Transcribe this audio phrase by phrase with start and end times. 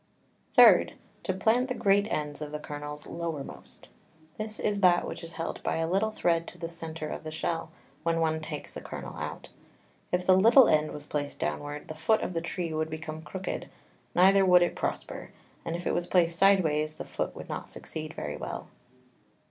[0.55, 0.95] 3.
[1.21, 3.89] To plant the great Ends of the Kernels lowermost.
[4.39, 7.29] This is that which is held by a little Thread to the Center of the
[7.29, 7.69] Shell,
[8.01, 9.49] when one takes the Kernel out.
[10.11, 13.69] If the little End was placed downward, the Foot of the Tree would become crooked,
[14.15, 15.29] neither would it prosper;
[15.63, 18.69] and if it was placed sideways, the Foot would not succeed very well.